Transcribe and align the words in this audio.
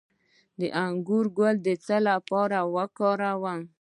د 0.59 0.61
انګور 0.85 1.25
ګل 1.37 1.55
د 1.65 1.69
څه 1.85 1.97
لپاره 2.09 2.57
وکاروم؟ 2.75 3.61